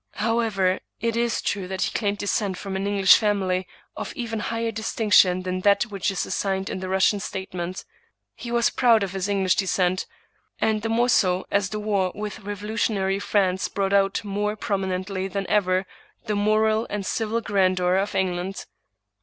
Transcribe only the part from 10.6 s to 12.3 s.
the more so as the war